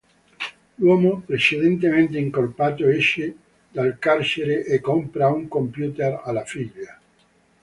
[0.77, 3.35] L'uomo precedentemente incolpato, esce
[3.69, 6.99] dal carcere e compra un computer alla figlia.